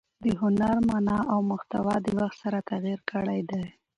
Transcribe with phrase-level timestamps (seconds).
[0.23, 3.65] د هنر مانا او محتوا د وخت سره تغیر کړی دئ.